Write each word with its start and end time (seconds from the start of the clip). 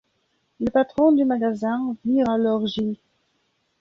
Le 0.59 0.71
patron 0.71 1.11
du 1.11 1.25
magasin 1.25 1.95
vire 2.05 2.27
alors 2.27 2.65
Gil. 2.65 2.97